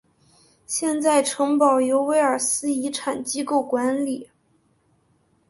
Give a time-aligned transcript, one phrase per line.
[0.65, 4.31] 现在城堡由威尔斯遗产机构管理。